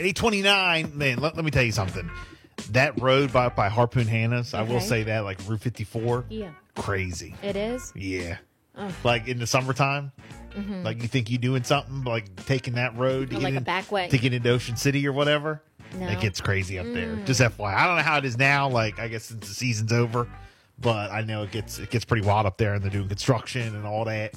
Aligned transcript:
829, 0.00 0.96
man, 0.96 1.18
let, 1.18 1.36
let 1.36 1.44
me 1.44 1.50
tell 1.50 1.62
you 1.62 1.72
something. 1.72 2.08
That 2.70 3.00
road 3.00 3.32
by, 3.32 3.48
by 3.50 3.68
Harpoon 3.68 4.06
Hannah's, 4.06 4.54
I 4.54 4.62
will 4.62 4.80
say 4.80 5.04
that, 5.04 5.20
like 5.24 5.38
Route 5.46 5.60
54, 5.60 6.24
Yeah. 6.30 6.50
crazy. 6.74 7.34
It 7.42 7.56
is. 7.56 7.92
Yeah. 7.94 8.38
Oh. 8.76 8.90
Like 9.04 9.28
in 9.28 9.38
the 9.38 9.46
summertime, 9.46 10.12
mm-hmm. 10.54 10.82
like 10.82 11.02
you 11.02 11.08
think 11.08 11.30
you're 11.30 11.38
doing 11.40 11.64
something, 11.64 12.04
like 12.04 12.44
taking 12.46 12.74
that 12.74 12.96
road 12.96 13.30
to 13.30 13.36
Oh, 13.36 13.40
get 13.40 13.44
like 13.44 13.54
in- 13.54 13.62
back 13.62 13.90
way. 13.92 14.08
to 14.08 14.18
get 14.18 14.32
into 14.32 14.50
Ocean 14.50 14.76
City 14.76 15.06
or 15.06 15.12
whatever. 15.12 15.62
No. 15.98 16.08
It 16.08 16.20
gets 16.20 16.40
crazy 16.40 16.78
up 16.78 16.86
there. 16.92 17.14
Mm. 17.14 17.26
Just 17.26 17.40
FYI, 17.40 17.72
I 17.74 17.86
don't 17.86 17.96
know 17.96 18.02
how 18.02 18.18
it 18.18 18.24
is 18.24 18.36
now. 18.36 18.68
Like 18.68 18.98
I 18.98 19.08
guess 19.08 19.24
since 19.24 19.46
the 19.48 19.54
season's 19.54 19.92
over, 19.92 20.28
but 20.78 21.10
I 21.12 21.22
know 21.22 21.42
it 21.44 21.52
gets 21.52 21.78
it 21.78 21.90
gets 21.90 22.04
pretty 22.04 22.26
wild 22.26 22.44
up 22.44 22.58
there, 22.58 22.74
and 22.74 22.82
they're 22.82 22.90
doing 22.90 23.08
construction 23.08 23.74
and 23.74 23.86
all 23.86 24.04
that. 24.06 24.34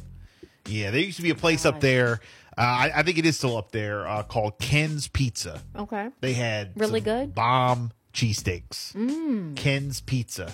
Yeah, 0.68 0.92
there 0.92 1.02
used 1.02 1.18
to 1.18 1.24
be 1.24 1.32
a 1.32 1.36
place 1.36 1.66
up 1.66 1.82
there. 1.82 2.20
Uh, 2.58 2.62
I, 2.62 2.92
I 2.96 3.04
think 3.04 3.18
it 3.18 3.26
is 3.26 3.38
still 3.38 3.58
up 3.58 3.72
there 3.72 4.08
uh, 4.08 4.24
called 4.24 4.60
Ken's 4.60 5.08
Pizza. 5.08 5.62
Okay. 5.76 6.10
They 6.22 6.34
had 6.34 6.74
Really 6.76 7.02
good? 7.02 7.34
bomb 7.36 7.92
cheesesteaks. 8.14 8.94
Mm. 8.94 9.56
Ken's 9.56 10.02
Pizza. 10.02 10.52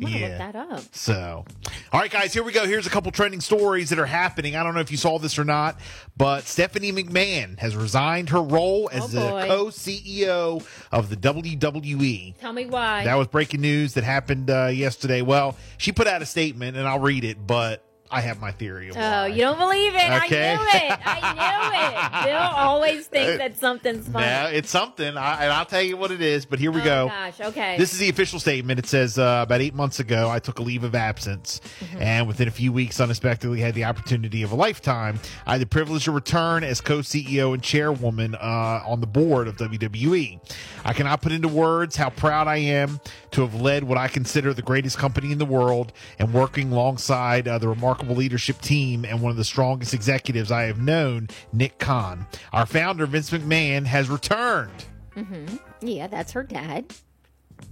I'm 0.00 0.02
yeah. 0.06 0.28
look 0.28 0.38
that 0.38 0.56
up. 0.56 0.80
So, 0.92 1.44
all 1.92 2.00
right, 2.00 2.10
guys, 2.10 2.32
here 2.32 2.44
we 2.44 2.52
go. 2.52 2.66
Here's 2.66 2.86
a 2.86 2.90
couple 2.90 3.10
trending 3.10 3.40
stories 3.40 3.88
that 3.90 3.98
are 3.98 4.06
happening. 4.06 4.54
I 4.54 4.62
don't 4.62 4.74
know 4.74 4.80
if 4.80 4.92
you 4.92 4.96
saw 4.96 5.18
this 5.18 5.38
or 5.38 5.44
not, 5.44 5.80
but 6.16 6.44
Stephanie 6.44 6.92
McMahon 6.92 7.58
has 7.58 7.74
resigned 7.74 8.28
her 8.28 8.40
role 8.40 8.88
as 8.92 9.04
Oh, 9.04 9.06
the 9.40 9.46
co 9.46 9.66
CEO 9.66 10.64
of 10.92 11.08
the 11.10 11.16
WWE. 11.16 12.38
Tell 12.38 12.52
me 12.52 12.66
why. 12.66 13.04
That 13.04 13.16
was 13.16 13.26
breaking 13.26 13.60
news 13.60 13.94
that 13.94 14.04
happened 14.04 14.50
uh, 14.50 14.66
yesterday. 14.66 15.22
Well, 15.22 15.56
she 15.78 15.90
put 15.90 16.06
out 16.06 16.22
a 16.22 16.26
statement, 16.26 16.76
and 16.76 16.86
I'll 16.86 17.00
read 17.00 17.24
it, 17.24 17.44
but 17.44 17.82
I 18.10 18.20
have 18.22 18.40
my 18.40 18.52
theory 18.52 18.88
of 18.88 18.96
Oh, 18.96 19.00
why. 19.00 19.26
you 19.28 19.42
don't 19.42 19.58
believe 19.58 19.94
it. 19.94 20.10
Okay. 20.24 20.54
I 20.54 20.56
knew 20.56 20.62
it. 20.64 20.98
I 21.04 22.20
knew 22.22 22.24
it. 22.24 22.24
Bill 22.26 22.38
always 22.56 23.06
thinks 23.06 23.38
that 23.38 23.58
something's 23.58 24.08
funny. 24.08 24.56
It's 24.56 24.70
something, 24.70 25.16
I, 25.16 25.44
and 25.44 25.52
I'll 25.52 25.66
tell 25.66 25.82
you 25.82 25.96
what 25.96 26.10
it 26.10 26.20
is, 26.22 26.46
but 26.46 26.58
here 26.58 26.70
we 26.72 26.80
oh, 26.80 26.84
go. 26.84 27.06
gosh. 27.08 27.40
Okay. 27.40 27.76
This 27.76 27.92
is 27.92 27.98
the 27.98 28.08
official 28.08 28.40
statement. 28.40 28.78
It 28.78 28.86
says 28.86 29.18
uh, 29.18 29.40
about 29.46 29.60
eight 29.60 29.74
months 29.74 30.00
ago, 30.00 30.30
I 30.30 30.38
took 30.38 30.58
a 30.58 30.62
leave 30.62 30.84
of 30.84 30.94
absence, 30.94 31.60
Mm-hmm. 31.80 32.02
and 32.02 32.26
within 32.26 32.48
a 32.48 32.50
few 32.50 32.72
weeks, 32.72 33.00
unexpectedly 33.00 33.60
had 33.60 33.74
the 33.74 33.84
opportunity 33.84 34.42
of 34.42 34.52
a 34.52 34.54
lifetime. 34.54 35.18
I 35.46 35.52
had 35.52 35.60
the 35.60 35.66
privilege 35.66 36.04
to 36.04 36.12
return 36.12 36.64
as 36.64 36.80
co-CEO 36.80 37.52
and 37.54 37.62
chairwoman 37.62 38.34
uh, 38.34 38.82
on 38.86 39.00
the 39.00 39.06
board 39.06 39.48
of 39.48 39.56
WWE. 39.56 40.40
I 40.84 40.92
cannot 40.92 41.20
put 41.20 41.32
into 41.32 41.48
words 41.48 41.96
how 41.96 42.10
proud 42.10 42.46
I 42.48 42.56
am 42.56 43.00
to 43.32 43.42
have 43.42 43.54
led 43.54 43.84
what 43.84 43.98
I 43.98 44.08
consider 44.08 44.54
the 44.54 44.62
greatest 44.62 44.98
company 44.98 45.30
in 45.32 45.38
the 45.38 45.44
world, 45.44 45.92
and 46.18 46.32
working 46.32 46.72
alongside 46.72 47.46
uh, 47.46 47.58
the 47.58 47.68
remarkable 47.68 47.97
leadership 48.02 48.60
team 48.60 49.04
and 49.04 49.20
one 49.20 49.30
of 49.30 49.36
the 49.36 49.44
strongest 49.44 49.94
executives 49.94 50.50
I 50.52 50.62
have 50.62 50.78
known, 50.80 51.28
Nick 51.52 51.78
Khan. 51.78 52.26
Our 52.52 52.66
founder, 52.66 53.06
Vince 53.06 53.30
McMahon, 53.30 53.86
has 53.86 54.08
returned. 54.08 54.84
Mm-hmm. 55.16 55.56
yeah, 55.80 56.06
that's 56.06 56.32
her 56.32 56.42
dad. 56.42 56.92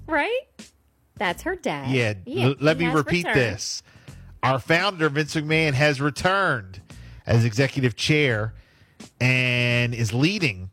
Right? 0.07 0.41
That's 1.17 1.43
her 1.45 1.57
dad. 1.57 1.91
Yeah, 1.91 2.15
Yeah, 2.27 2.47
l- 2.49 2.55
let 2.61 2.79
me 2.79 2.87
repeat 2.87 3.27
returned. 3.27 3.37
this. 3.41 3.83
Our 4.43 4.59
founder, 4.59 5.09
Vince 5.09 5.35
McMahon, 5.35 5.73
has 5.75 6.01
returned 6.01 6.81
as 7.27 7.45
executive 7.45 7.97
chair 7.97 8.55
and 9.21 9.95
is 9.95 10.13
leading 10.13 10.71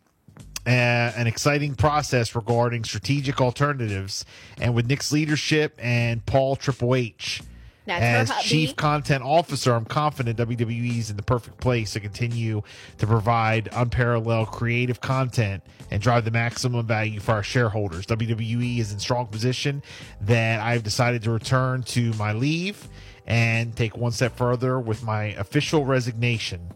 uh, 0.66 0.70
an 0.70 1.28
exciting 1.28 1.76
process 1.76 2.36
regarding 2.36 2.84
strategic 2.84 3.42
alternatives. 3.42 4.26
And 4.60 4.74
with 4.76 4.86
Nick's 4.88 5.12
leadership 5.12 5.76
and 5.80 6.26
Paul 6.26 6.56
Triple 6.56 6.96
H 6.96 7.42
That's 7.86 8.32
as 8.32 8.44
chief 8.44 8.76
content 8.76 9.24
officer, 9.24 9.74
I'm 9.74 9.86
confident 9.86 10.38
WWE 10.38 11.00
is 11.00 11.10
in 11.10 11.18
the 11.18 11.24
perfect 11.24 11.58
place 11.58 11.94
to 11.94 12.00
continue 12.00 12.62
to 12.98 13.08
provide 13.08 13.70
unparalleled 13.74 14.52
creative 14.52 15.02
content 15.02 15.64
and 15.92 16.02
drive 16.02 16.26
the 16.26 16.32
maximum 16.32 16.88
value 16.88 17.20
for 17.20 17.34
our 17.34 17.44
shareholders. 17.44 18.06
WWE 18.06 18.80
is 18.80 18.94
in 18.94 19.00
strong 19.00 19.28
position 19.28 19.84
that 20.22 20.62
I've 20.62 20.84
decided 20.84 21.24
to 21.24 21.32
return 21.32 21.84
to 21.84 22.14
my 22.14 22.32
leave 22.32 22.88
and 23.28 23.76
take 23.76 23.98
one 23.98 24.12
step 24.12 24.36
further 24.36 24.80
with 24.80 25.04
my 25.04 25.26
official 25.36 25.86
resignation. 25.86 26.72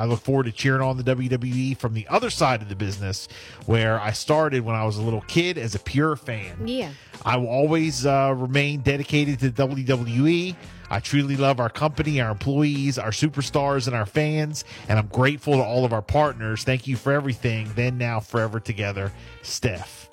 I 0.00 0.06
look 0.06 0.20
forward 0.20 0.44
to 0.44 0.52
cheering 0.52 0.80
on 0.80 0.96
the 0.96 1.04
WWE 1.04 1.76
from 1.76 1.92
the 1.92 2.08
other 2.08 2.30
side 2.30 2.62
of 2.62 2.70
the 2.70 2.74
business 2.74 3.28
where 3.66 4.00
I 4.00 4.12
started 4.12 4.64
when 4.64 4.74
I 4.74 4.86
was 4.86 4.96
a 4.96 5.02
little 5.02 5.20
kid 5.20 5.58
as 5.58 5.74
a 5.74 5.78
pure 5.78 6.16
fan. 6.16 6.66
Yeah. 6.66 6.92
I 7.22 7.36
will 7.36 7.48
always 7.48 8.06
uh, 8.06 8.32
remain 8.34 8.80
dedicated 8.80 9.40
to 9.40 9.50
WWE. 9.50 10.56
I 10.88 11.00
truly 11.00 11.36
love 11.36 11.60
our 11.60 11.68
company, 11.68 12.18
our 12.18 12.30
employees, 12.30 12.98
our 12.98 13.10
superstars, 13.10 13.88
and 13.88 13.94
our 13.94 14.06
fans. 14.06 14.64
And 14.88 14.98
I'm 14.98 15.08
grateful 15.08 15.52
to 15.52 15.62
all 15.62 15.84
of 15.84 15.92
our 15.92 16.00
partners. 16.00 16.64
Thank 16.64 16.86
you 16.86 16.96
for 16.96 17.12
everything. 17.12 17.70
Then, 17.74 17.98
now, 17.98 18.20
forever 18.20 18.58
together, 18.58 19.12
Steph. 19.42 20.08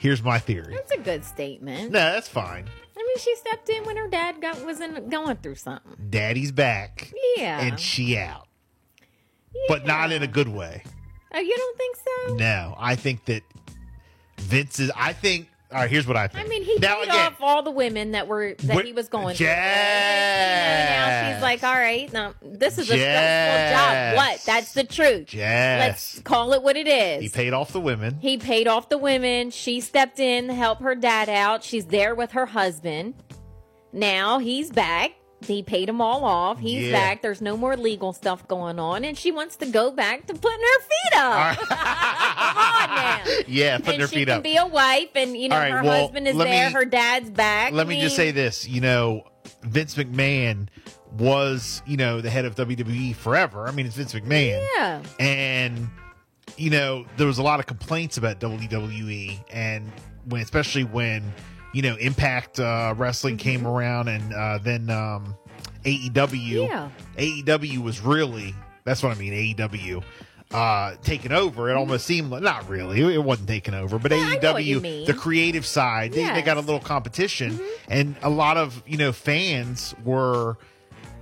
Here's 0.00 0.22
my 0.22 0.40
theory. 0.40 0.74
That's 0.74 0.92
a 0.92 0.98
good 0.98 1.24
statement. 1.24 1.92
No, 1.92 2.00
that's 2.12 2.28
fine. 2.28 2.64
I 2.96 3.07
she 3.18 3.34
stepped 3.36 3.68
in 3.68 3.84
when 3.84 3.96
her 3.96 4.08
dad 4.08 4.40
got 4.40 4.64
was 4.64 4.80
in, 4.80 5.08
going 5.08 5.36
through 5.36 5.56
something. 5.56 5.92
Daddy's 6.10 6.52
back 6.52 7.12
Yeah. 7.36 7.60
and 7.60 7.78
she 7.78 8.16
out, 8.16 8.48
but 9.68 9.86
not 9.86 10.12
in 10.12 10.22
a 10.22 10.26
good 10.26 10.48
way. 10.48 10.82
Oh, 11.32 11.38
you 11.38 11.56
don't 11.56 11.76
think 11.78 11.96
so? 11.96 12.34
No, 12.36 12.74
I 12.78 12.94
think 12.96 13.24
that 13.26 13.42
Vince 14.38 14.80
is. 14.80 14.90
I 14.96 15.12
think. 15.12 15.48
All 15.70 15.80
right, 15.80 15.90
here's 15.90 16.06
what 16.06 16.16
I 16.16 16.28
think. 16.28 16.46
I 16.46 16.48
mean, 16.48 16.62
he 16.62 16.76
now 16.76 16.94
paid 16.96 17.08
again, 17.08 17.26
off 17.26 17.36
all 17.42 17.62
the 17.62 17.70
women 17.70 18.12
that 18.12 18.26
were 18.26 18.54
that 18.54 18.74
Wh- 18.80 18.86
he 18.86 18.94
was 18.94 19.08
going 19.10 19.36
Jazz. 19.36 19.38
to. 19.38 19.44
You 19.44 20.96
know, 20.96 21.06
now 21.06 21.32
she's 21.34 21.42
like, 21.42 21.62
all 21.62 21.74
right, 21.74 22.10
now 22.10 22.34
this 22.40 22.78
is 22.78 22.88
a 22.90 22.96
stressful 22.96 23.76
job. 23.76 24.16
What? 24.16 24.42
That's 24.46 24.72
the 24.72 24.84
truth. 24.84 25.26
Jazz. 25.26 25.80
Let's 25.80 26.20
call 26.20 26.54
it 26.54 26.62
what 26.62 26.76
it 26.78 26.88
is. 26.88 27.22
he 27.22 27.28
paid 27.28 27.52
off 27.52 27.72
the 27.72 27.80
women. 27.80 28.16
He 28.18 28.38
paid 28.38 28.66
off 28.66 28.88
the 28.88 28.96
women. 28.96 29.50
She 29.50 29.80
stepped 29.80 30.18
in 30.20 30.46
to 30.48 30.54
help 30.54 30.80
her 30.80 30.94
dad 30.94 31.28
out. 31.28 31.62
She's 31.62 31.84
there 31.84 32.14
with 32.14 32.32
her 32.32 32.46
husband. 32.46 33.14
Now 33.92 34.38
he's 34.38 34.70
back. 34.70 35.12
He 35.40 35.62
paid 35.62 35.88
them 35.88 36.00
all 36.00 36.24
off. 36.24 36.58
He's 36.58 36.86
Yeah. 36.86 36.92
back. 36.92 37.22
There's 37.22 37.40
no 37.40 37.56
more 37.56 37.76
legal 37.76 38.12
stuff 38.12 38.46
going 38.48 38.78
on. 38.80 39.04
And 39.04 39.16
she 39.16 39.30
wants 39.30 39.54
to 39.56 39.66
go 39.66 39.90
back 39.92 40.26
to 40.26 40.34
putting 40.34 40.58
her 40.58 40.80
feet 40.80 41.18
up. 41.18 41.58
Come 41.68 41.78
on 41.78 42.96
now. 42.96 43.20
Yeah, 43.46 43.78
putting 43.78 43.94
and 43.94 44.02
her 44.02 44.08
she 44.08 44.16
feet 44.16 44.28
can 44.28 44.38
up. 44.38 44.42
be 44.42 44.56
a 44.56 44.66
wife, 44.66 45.10
and 45.14 45.36
you 45.36 45.48
know 45.48 45.56
right, 45.56 45.72
her 45.72 45.82
well, 45.82 46.02
husband 46.02 46.26
is 46.28 46.36
there. 46.36 46.66
me- 46.68 46.72
her 46.74 46.84
dad's 46.84 47.30
back. 47.30 47.72
Let 47.72 47.86
I 47.86 47.88
me 47.88 48.00
just 48.00 48.16
say 48.16 48.30
this. 48.32 48.66
You 48.68 48.80
know, 48.80 49.22
Vince 49.62 49.94
McMahon 49.94 50.68
was, 51.18 51.82
you 51.86 51.96
know, 51.96 52.20
the 52.20 52.30
head 52.30 52.44
of 52.44 52.54
WWE 52.56 53.14
forever. 53.14 53.66
I 53.66 53.70
mean, 53.70 53.86
it's 53.86 53.94
Vince 53.96 54.12
McMahon. 54.14 54.60
Yeah. 54.76 55.02
And, 55.18 55.88
you 56.56 56.70
know, 56.70 57.06
there 57.16 57.26
was 57.26 57.38
a 57.38 57.42
lot 57.42 57.60
of 57.60 57.66
complaints 57.66 58.16
about 58.18 58.40
WWE 58.40 59.38
and 59.50 59.90
when, 60.26 60.42
especially 60.42 60.84
when, 60.84 61.32
you 61.78 61.82
know, 61.82 61.94
Impact 61.96 62.58
uh, 62.58 62.92
Wrestling 62.96 63.36
Mm-hmm. 63.36 63.48
came 63.50 63.66
around 63.66 64.08
and 64.08 64.34
uh, 64.34 64.58
then 64.58 64.90
um, 64.90 65.36
AEW. 65.84 66.68
Yeah. 66.68 66.88
AEW 67.16 67.78
was 67.78 68.00
really, 68.00 68.52
that's 68.84 69.00
what 69.02 69.16
I 69.16 69.20
mean, 69.20 69.32
AEW. 69.32 70.02
Uh, 70.50 70.96
taken 71.02 71.30
over. 71.30 71.70
It 71.70 71.76
almost 71.76 72.04
seemed 72.06 72.30
like 72.30 72.42
not 72.42 72.68
really. 72.68 73.14
It 73.14 73.22
wasn't 73.22 73.48
taken 73.48 73.74
over, 73.74 73.98
but 73.98 74.10
Mm-hmm. 74.10 74.32
I 74.32 74.38
know 74.42 74.52
what 74.54 74.64
you 74.64 74.80
AEW, 74.80 75.06
the 75.06 75.14
creative 75.14 75.64
side, 75.66 76.10
they, 76.12 76.16
they 76.16 76.22
Yes. 76.22 76.36
Mm-hmm. 76.38 76.46
got 76.46 76.56
a 76.56 76.60
little 76.60 76.80
competition, 76.80 77.60
and 77.88 78.16
a 78.22 78.30
lot 78.30 78.56
of 78.56 78.82
you 78.86 78.96
know 78.96 79.12
fans 79.12 79.94
were 80.04 80.56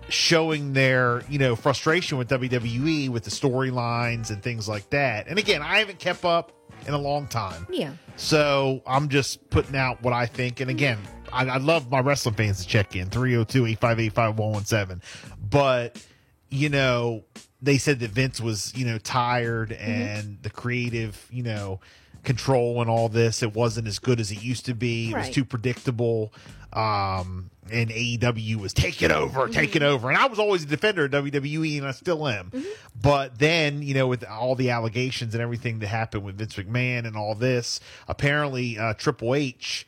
showing 0.09 0.72
their 0.75 1.22
you 1.28 1.39
know 1.41 1.56
frustration 1.56 2.19
with 2.19 2.28
WWE 2.28 3.09
with 3.09 3.25
the 3.25 3.31
storylines 3.31 4.31
and 4.31 4.43
things 4.43 4.69
like 4.69 4.89
that. 4.91 5.27
And 5.27 5.39
again, 5.41 5.61
I 5.61 5.78
haven't 5.81 5.99
kept 5.99 6.25
up 6.25 6.53
in 6.87 6.95
a 6.95 6.99
long 6.99 7.27
time, 7.27 7.67
Yeah. 7.71 7.93
so 8.17 8.83
I'm 8.87 9.09
just 9.09 9.51
putting 9.51 9.77
out 9.77 10.03
what 10.03 10.13
I 10.13 10.27
think. 10.27 10.61
And 10.61 10.71
again, 10.71 10.99
I, 11.33 11.47
I 11.47 11.57
love 11.59 11.91
my 11.91 12.01
wrestling 12.01 12.35
fans 12.35 12.63
to 12.63 12.69
check 12.69 12.95
in 12.97 13.11
302 13.11 13.67
858 13.67 14.13
5117. 14.13 15.03
But, 15.51 16.03
you 16.49 16.69
know, 16.69 17.25
they 17.61 17.79
said 17.79 18.01
that 18.01 18.11
Vince 18.11 18.41
was, 18.41 18.75
you 18.77 18.87
know, 18.87 18.99
tired 18.99 19.71
mm-hmm. 19.71 19.91
and 19.91 20.43
the 20.43 20.51
creative, 20.51 21.27
you 21.31 21.43
know, 21.43 21.81
control 22.24 22.80
and 22.80 22.91
all 22.91 23.09
this, 23.09 23.42
it 23.42 23.54
wasn't 23.54 23.89
as 23.89 23.98
good 23.98 24.21
as 24.21 24.30
it 24.30 24.42
used 24.42 24.66
to 24.66 24.74
be. 24.74 25.10
It 25.10 25.16
was 25.16 25.30
too 25.30 25.45
predictable. 25.45 26.33
Um, 26.72 27.51
and 27.71 27.91
AEW 27.91 28.57
was 28.57 28.72
taking 28.72 29.10
over, 29.10 29.48
taking 29.48 29.83
over. 29.83 30.09
And 30.09 30.18
I 30.18 30.27
was 30.27 30.39
always 30.39 30.63
a 30.63 30.66
defender 30.66 31.07
of 31.07 31.10
WWE 31.10 31.78
and 31.78 31.86
I 31.86 31.91
still 31.92 32.28
am. 32.28 32.53
But 33.01 33.39
then, 33.39 33.83
you 33.83 33.95
know, 33.95 34.07
with 34.07 34.24
all 34.24 34.54
the 34.54 34.71
allegations 34.71 35.34
and 35.34 35.42
everything 35.42 35.78
that 35.80 35.89
happened 35.89 36.24
with 36.24 36.36
Vince 36.39 36.54
McMahon 36.54 37.07
and 37.07 37.16
all 37.16 37.34
this, 37.34 37.80
apparently 38.09 38.78
uh, 38.78 38.95
Triple 38.95 39.34
H 39.34 39.86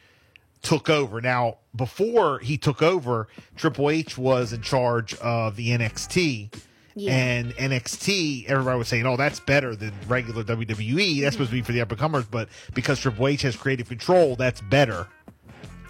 took 0.62 0.90
over. 0.90 1.20
Now, 1.20 1.58
before 1.74 2.40
he 2.40 2.58
took 2.58 2.82
over, 2.82 3.28
Triple 3.56 3.90
H 3.90 4.18
was 4.18 4.52
in 4.52 4.62
charge 4.62 5.14
of 5.16 5.56
the 5.56 5.70
NXT. 5.70 6.52
Yeah. 6.98 7.12
And 7.14 7.52
NXT, 7.56 8.46
everybody 8.48 8.78
was 8.78 8.88
saying, 8.88 9.06
"Oh, 9.06 9.16
that's 9.16 9.40
better 9.40 9.74
than 9.76 9.92
regular 10.08 10.42
WWE. 10.44 11.20
That's 11.22 11.34
supposed 11.34 11.50
to 11.50 11.56
be 11.56 11.62
for 11.62 11.72
the 11.72 11.80
up 11.80 11.90
and 11.90 11.98
comers." 12.00 12.26
But 12.26 12.48
because 12.74 12.98
Triple 13.00 13.28
H 13.28 13.42
has 13.42 13.56
creative 13.56 13.88
control, 13.88 14.36
that's 14.36 14.60
better. 14.60 15.06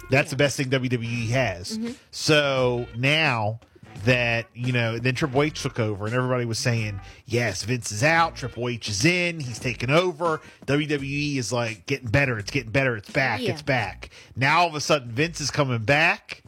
That's 0.09 0.29
the 0.31 0.35
best 0.35 0.57
thing 0.57 0.69
WWE 0.69 1.29
has. 1.29 1.77
Mm-hmm. 1.77 1.91
So 2.11 2.87
now 2.97 3.59
that 4.05 4.45
you 4.53 4.71
know 4.71 4.97
then 4.97 5.13
Triple 5.13 5.43
H 5.43 5.61
took 5.61 5.77
over 5.77 6.05
and 6.05 6.15
everybody 6.15 6.45
was 6.45 6.57
saying 6.57 7.01
yes 7.25 7.63
Vince 7.63 7.91
is 7.91 8.01
out 8.01 8.33
Triple 8.35 8.69
H 8.69 8.87
is 8.87 9.03
in 9.03 9.41
he's 9.41 9.59
taking 9.59 9.89
over 9.89 10.39
WWE 10.67 11.35
is 11.35 11.51
like 11.51 11.85
getting 11.85 12.07
better 12.07 12.39
it's 12.39 12.49
getting 12.49 12.71
better 12.71 12.95
it's 12.95 13.09
back 13.09 13.41
Yeah. 13.41 13.51
it's 13.51 13.61
back 13.61 14.09
now 14.37 14.61
all 14.61 14.67
of 14.67 14.75
a 14.75 14.79
sudden 14.79 15.09
Vince 15.11 15.41
is 15.41 15.51
coming 15.51 15.79
back 15.79 16.43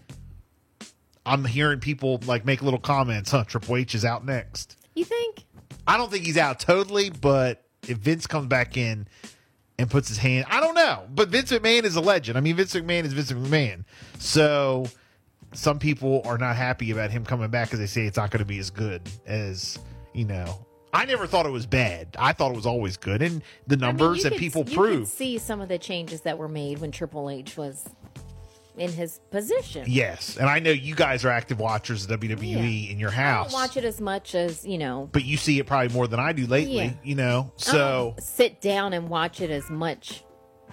I'm 1.26 1.46
hearing 1.46 1.80
people 1.80 2.20
like 2.26 2.46
make 2.46 2.62
little 2.62 2.80
comments 2.80 3.32
huh 3.32 3.44
Triple 3.44 3.78
H 3.78 3.96
is 3.96 4.06
out 4.06 4.26
next 4.26 4.78
You 4.96 5.06
think? 5.06 5.44
I 5.88 5.98
don't 5.98 6.12
think 6.12 6.26
he's 6.26 6.38
out 6.38 6.60
totally 6.60 7.10
but 7.10 7.64
if 7.88 7.98
Vince 7.98 8.28
comes 8.28 8.48
back 8.48 8.78
in 8.78 9.08
and 9.80 9.90
puts 9.90 10.08
his 10.08 10.18
hand 10.18 10.46
I 10.50 10.60
don't 10.60 10.76
know 10.76 11.04
but 11.14 11.30
Vince 11.30 11.52
McMahon 11.52 11.84
is 11.84 11.96
a 11.96 12.02
legend 12.02 12.38
I 12.38 12.42
mean 12.42 12.56
Vince 12.56 12.74
McMahon 12.74 13.04
is 13.06 13.14
Vince 13.14 13.32
McMahon 13.32 13.84
so 14.20 14.86
some 15.54 15.80
people 15.80 16.22
are 16.26 16.38
not 16.38 16.56
happy 16.56 16.92
about 16.92 17.12
him 17.12 17.26
coming 17.26 17.50
back 17.50 17.68
because 17.68 17.80
they 17.80 17.86
say 17.88 18.06
it's 18.06 18.18
not 18.18 18.32
going 18.32 18.40
to 18.40 18.46
be 18.46 18.58
as 18.60 18.70
good 18.70 19.02
as 19.26 19.78
you 20.14 20.24
know. 20.26 20.66
I 20.94 21.04
never 21.06 21.28
thought 21.28 21.46
it 21.46 21.52
was 21.52 21.66
bad. 21.66 22.16
I 22.20 22.32
thought 22.34 22.52
it 22.52 22.56
was 22.56 22.66
always 22.66 22.96
good, 22.98 23.22
and 23.22 23.42
the 23.68 23.76
I 23.76 23.78
mean, 23.78 23.98
numbers 23.98 24.24
that 24.24 24.32
could- 24.34 24.40
people 24.40 24.64
prove. 24.64 25.08
see 25.10 25.38
some 25.38 25.60
of 25.60 25.68
the 25.68 25.78
changes 25.78 26.22
that 26.22 26.38
were 26.38 26.48
made 26.48 26.80
when 26.80 26.92
Triple 26.92 27.30
H 27.30 27.58
was 27.58 27.84
in 28.78 28.92
his 28.92 29.20
position. 29.32 29.86
Yes, 29.88 30.38
and 30.38 30.48
I 30.50 30.60
know 30.60 30.72
you 30.72 30.96
guys 30.96 31.26
are 31.26 31.30
active 31.30 31.60
watchers 31.60 32.06
of 32.10 32.20
WWE 32.20 32.90
in 32.92 33.00
your 33.00 33.10
I 33.10 33.14
house, 33.14 33.52
don't 33.52 33.62
watch 33.62 33.78
it 33.78 33.84
as 33.84 34.00
much 34.02 34.34
as 34.36 34.66
you 34.66 34.78
know. 34.78 35.10
but 35.12 35.26
you 35.26 35.38
see 35.38 35.60
it 35.60 35.66
probably 35.68 35.94
more 35.94 36.08
than 36.08 36.20
I 36.20 36.32
do 36.34 36.48
lately. 36.48 36.76
Yeah. 36.76 36.92
You 37.04 37.16
know, 37.16 37.40
I 37.40 37.42
don't 37.50 37.60
so 37.60 38.16
sit 38.20 38.62
down 38.62 38.94
and 38.94 39.10
watch 39.10 39.42
it 39.42 39.50
as 39.50 39.70
much 39.70 40.24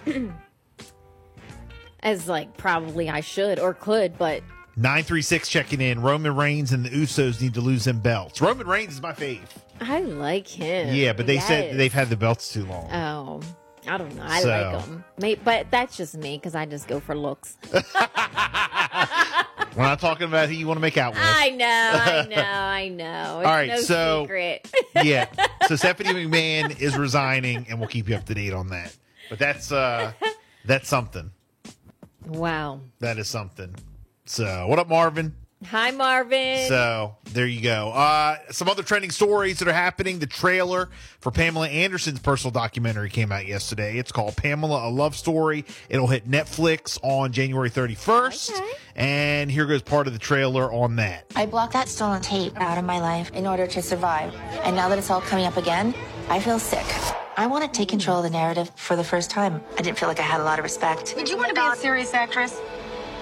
as 2.01 2.27
like 2.27 2.55
probably 2.57 3.09
I 3.09 3.19
should 3.21 3.59
or 3.59 3.73
could, 3.73 4.17
but 4.17 4.41
nine 4.75 5.03
three 5.03 5.21
six 5.21 5.49
checking 5.49 5.81
in. 5.81 6.01
Roman 6.01 6.35
Reigns 6.35 6.71
and 6.71 6.85
the 6.85 6.89
Usos 6.89 7.41
need 7.41 7.53
to 7.55 7.61
lose 7.61 7.83
them 7.85 7.99
belts. 7.99 8.41
Roman 8.41 8.67
Reigns 8.67 8.93
is 8.93 9.01
my 9.01 9.11
fave. 9.11 9.39
I 9.81 10.01
like 10.01 10.47
him. 10.47 10.93
Yeah, 10.93 11.13
but 11.13 11.25
they 11.25 11.39
said 11.39 11.77
they've 11.77 11.93
had 11.93 12.09
the 12.09 12.17
belts 12.17 12.51
too 12.53 12.65
long. 12.65 12.91
Oh, 12.91 13.41
I 13.89 13.97
don't 13.97 14.15
know. 14.15 14.23
I 14.25 14.41
So- 14.41 14.47
like 14.49 14.85
them, 14.85 15.03
May, 15.19 15.35
but 15.35 15.69
that's 15.71 15.97
just 15.97 16.15
me 16.15 16.37
because 16.37 16.55
I 16.55 16.65
just 16.65 16.87
go 16.87 16.99
for 16.99 17.15
looks. 17.15 17.57
We're 19.75 19.83
not 19.85 19.99
talking 19.99 20.27
about 20.27 20.49
who 20.49 20.55
you 20.55 20.67
want 20.67 20.77
to 20.77 20.81
make 20.81 20.97
out 20.97 21.13
with. 21.13 21.21
I 21.23 21.49
know, 21.51 21.65
I 21.65 22.25
know, 22.27 22.41
I 22.43 22.87
know. 22.89 23.39
It's 23.39 23.47
All 23.47 23.53
right, 23.53 23.69
no 23.69 23.81
so- 23.81 24.23
secret. 24.23 24.71
yeah. 25.03 25.25
So 25.67 25.75
Stephanie 25.75 26.09
McMahon 26.25 26.79
is 26.81 26.97
resigning, 26.97 27.67
and 27.69 27.79
we'll 27.79 27.89
keep 27.89 28.09
you 28.09 28.15
up 28.15 28.25
to 28.25 28.33
date 28.33 28.53
on 28.53 28.69
that. 28.69 28.95
But 29.29 29.37
that's 29.37 29.71
uh 29.71 30.13
that's 30.65 30.89
something. 30.89 31.29
wow. 32.25 32.79
That 33.01 33.19
is 33.19 33.27
something. 33.27 33.75
So 34.25 34.65
what 34.67 34.79
up, 34.79 34.87
Marvin? 34.89 35.35
Hi, 35.65 35.91
Marvin. 35.91 36.67
So 36.69 37.17
there 37.33 37.45
you 37.45 37.61
go. 37.61 37.89
Uh 37.91 38.37
some 38.49 38.69
other 38.69 38.81
trending 38.81 39.11
stories 39.11 39.59
that 39.59 39.67
are 39.67 39.73
happening. 39.73 40.19
The 40.19 40.25
trailer 40.25 40.89
for 41.19 41.31
Pamela 41.31 41.67
Anderson's 41.67 42.19
personal 42.19 42.51
documentary 42.51 43.09
came 43.09 43.29
out 43.31 43.45
yesterday. 43.45 43.97
It's 43.97 44.11
called 44.11 44.37
Pamela: 44.37 44.87
A 44.87 44.89
Love 44.89 45.17
Story. 45.17 45.65
It'll 45.89 46.07
hit 46.07 46.29
Netflix 46.29 46.97
on 47.03 47.33
January 47.33 47.69
31st. 47.69 48.51
Okay. 48.55 48.71
And 48.95 49.51
here 49.51 49.65
goes 49.65 49.81
part 49.81 50.07
of 50.07 50.13
the 50.13 50.19
trailer 50.19 50.71
on 50.71 50.95
that. 50.95 51.25
I 51.35 51.45
blocked 51.45 51.73
that 51.73 51.89
stolen 51.89 52.21
tape 52.21 52.55
out 52.55 52.77
of 52.77 52.85
my 52.85 52.99
life 53.01 53.31
in 53.33 53.45
order 53.45 53.67
to 53.67 53.81
survive. 53.81 54.33
And 54.63 54.77
now 54.77 54.87
that 54.87 54.97
it's 54.97 55.09
all 55.09 55.21
coming 55.21 55.45
up 55.45 55.57
again, 55.57 55.93
I 56.29 56.39
feel 56.39 56.59
sick. 56.59 56.85
I 57.35 57.47
want 57.47 57.63
to 57.65 57.77
take 57.77 57.89
control 57.89 58.17
of 58.17 58.23
the 58.23 58.29
narrative 58.29 58.71
for 58.75 58.95
the 58.95 59.03
first 59.03 59.29
time. 59.29 59.61
I 59.77 59.81
didn't 59.81 59.97
feel 59.97 60.09
like 60.09 60.19
I 60.19 60.23
had 60.23 60.41
a 60.41 60.43
lot 60.43 60.59
of 60.59 60.63
respect. 60.63 61.15
Did 61.15 61.29
you 61.29 61.37
want 61.37 61.49
to 61.49 61.55
be 61.55 61.61
a 61.61 61.75
serious 61.75 62.13
actress? 62.13 62.59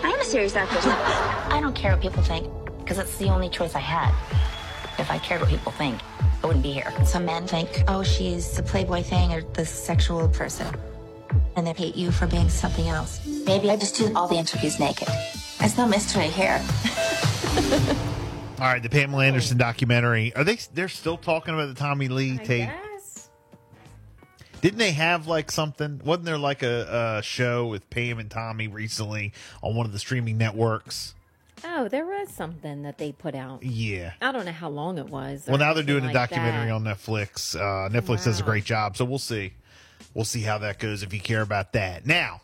I 0.03 0.09
am 0.09 0.19
a 0.19 0.23
serious 0.23 0.55
actress. 0.55 0.85
I 0.85 1.59
don't 1.61 1.75
care 1.75 1.91
what 1.91 2.01
people 2.01 2.23
think, 2.23 2.47
because 2.79 2.97
it's 2.97 3.17
the 3.17 3.29
only 3.29 3.49
choice 3.49 3.75
I 3.75 3.79
had. 3.79 4.13
If 4.99 5.11
I 5.11 5.17
cared 5.19 5.41
what 5.41 5.49
people 5.49 5.71
think, 5.71 5.99
I 6.43 6.47
wouldn't 6.47 6.63
be 6.63 6.71
here. 6.71 6.91
Some 7.05 7.25
men 7.25 7.47
think, 7.47 7.83
oh, 7.87 8.03
she's 8.03 8.51
the 8.55 8.63
playboy 8.63 9.03
thing 9.03 9.33
or 9.33 9.41
the 9.41 9.65
sexual 9.65 10.27
person. 10.29 10.67
And 11.55 11.65
they 11.65 11.73
hate 11.73 11.95
you 11.95 12.11
for 12.11 12.27
being 12.27 12.49
something 12.49 12.87
else. 12.87 13.25
Maybe 13.25 13.69
I 13.71 13.75
just 13.77 13.95
do 13.95 14.13
all 14.15 14.27
the 14.27 14.35
interviews 14.35 14.79
naked. 14.79 15.07
There's 15.59 15.77
no 15.77 15.87
mystery 15.87 16.27
here. 16.27 16.61
All 18.59 18.65
right, 18.65 18.81
the 18.81 18.89
Pamela 18.89 19.25
Anderson 19.25 19.57
documentary. 19.57 20.35
Are 20.35 20.43
they 20.43 20.57
they're 20.73 20.89
still 20.89 21.17
talking 21.17 21.53
about 21.53 21.67
the 21.67 21.75
Tommy 21.75 22.07
Lee 22.07 22.33
I 22.33 22.37
tape? 22.37 22.69
guess. 22.69 22.86
Didn't 24.61 24.79
they 24.79 24.91
have 24.91 25.27
like 25.27 25.51
something? 25.51 26.01
Wasn't 26.03 26.25
there 26.25 26.37
like 26.37 26.63
a, 26.63 27.17
a 27.19 27.23
show 27.23 27.67
with 27.67 27.89
Pam 27.89 28.19
and 28.19 28.29
Tommy 28.29 28.67
recently 28.67 29.33
on 29.61 29.75
one 29.75 29.85
of 29.85 29.91
the 29.91 29.99
streaming 29.99 30.37
networks? 30.37 31.13
Oh, 31.63 31.87
there 31.87 32.05
was 32.05 32.29
something 32.29 32.83
that 32.83 32.97
they 32.97 33.11
put 33.11 33.33
out. 33.35 33.63
Yeah. 33.63 34.13
I 34.21 34.31
don't 34.31 34.45
know 34.45 34.51
how 34.51 34.69
long 34.69 34.97
it 34.99 35.09
was. 35.09 35.45
Well, 35.47 35.57
now 35.57 35.73
they're 35.73 35.83
doing 35.83 36.05
a 36.05 36.13
documentary 36.13 36.67
that. 36.67 36.71
on 36.71 36.83
Netflix. 36.83 37.55
Uh, 37.55 37.89
Netflix 37.89 38.25
does 38.25 38.39
a 38.39 38.43
great 38.43 38.63
job, 38.63 38.95
so 38.95 39.05
we'll 39.05 39.17
see. 39.17 39.53
We'll 40.13 40.25
see 40.25 40.41
how 40.41 40.59
that 40.59 40.77
goes 40.79 41.01
if 41.03 41.13
you 41.13 41.19
care 41.19 41.41
about 41.41 41.73
that. 41.73 42.05
Now, 42.05 42.41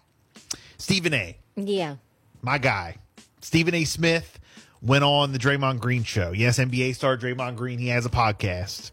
Stephen 0.78 1.14
A. 1.14 1.38
Yeah. 1.56 1.98
my 2.42 2.58
guy, 2.58 2.98
Stephen 3.42 3.76
A. 3.76 3.84
Smith, 3.84 4.40
went 4.82 5.04
on 5.04 5.32
the 5.32 5.40
Draymond 5.40 5.80
Green 5.80 6.04
show. 6.04 6.32
Yes, 6.32 6.58
NBA 6.58 6.96
star 6.96 7.16
Draymond 7.18 7.56
Green. 7.56 7.78
He 7.80 7.90
has 7.90 8.06
a 8.06 8.10
podcast. 8.10 8.92